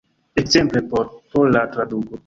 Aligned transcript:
Ekzemple 0.43 0.81
por 0.95 1.05
pola 1.37 1.65
traduko. 1.77 2.13